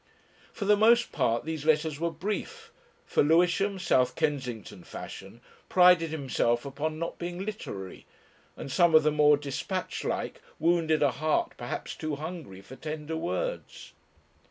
[0.51, 2.71] For the most part these letters were brief,
[3.05, 8.07] for Lewisham, South Kensington fashion, prided himself upon not being "literary,"
[8.57, 13.15] and some of the more despatch like wounded a heart perhaps too hungry for tender
[13.15, 13.93] words.